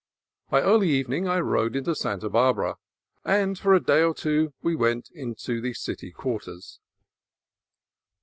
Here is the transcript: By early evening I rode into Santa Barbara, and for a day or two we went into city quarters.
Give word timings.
By 0.49 0.63
early 0.63 0.89
evening 0.89 1.27
I 1.27 1.37
rode 1.39 1.75
into 1.75 1.93
Santa 1.93 2.27
Barbara, 2.27 2.77
and 3.23 3.55
for 3.59 3.75
a 3.75 3.79
day 3.79 4.01
or 4.01 4.15
two 4.15 4.51
we 4.63 4.75
went 4.75 5.11
into 5.11 5.73
city 5.75 6.09
quarters. 6.09 6.79